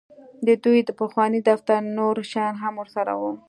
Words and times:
د 0.47 0.47
دوی 0.63 0.79
د 0.83 0.89
پخواني 0.99 1.39
دفتر 1.49 1.79
نور 1.97 2.15
شیان 2.31 2.53
هم 2.63 2.73
ورسره 2.81 3.13
وو 3.19 3.31